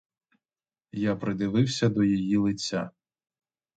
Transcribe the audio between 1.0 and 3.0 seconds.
придивився до її лиця.